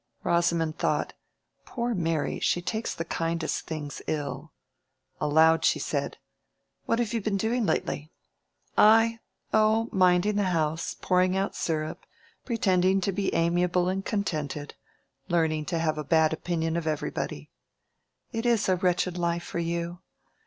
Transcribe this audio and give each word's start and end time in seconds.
Rosamond 0.23 0.79
thought, 0.79 1.13
"Poor 1.63 1.93
Mary, 1.93 2.39
she 2.39 2.59
takes 2.59 2.91
the 2.95 3.05
kindest 3.05 3.67
things 3.67 4.01
ill." 4.07 4.51
Aloud 5.19 5.63
she 5.63 5.77
said, 5.77 6.17
"What 6.87 6.97
have 6.97 7.13
you 7.13 7.21
been 7.21 7.37
doing 7.37 7.67
lately?" 7.67 8.11
"I? 8.75 9.19
Oh, 9.53 9.89
minding 9.91 10.37
the 10.37 10.45
house—pouring 10.45 11.37
out 11.37 11.55
syrup—pretending 11.55 12.99
to 13.01 13.11
be 13.11 13.31
amiable 13.35 13.89
and 13.89 14.03
contented—learning 14.03 15.65
to 15.65 15.77
have 15.77 15.99
a 15.99 16.03
bad 16.03 16.33
opinion 16.33 16.77
of 16.77 16.87
everybody." 16.87 17.51
"It 18.31 18.47
is 18.47 18.67
a 18.67 18.77
wretched 18.77 19.19
life 19.19 19.43
for 19.43 19.59
you." 19.59 19.99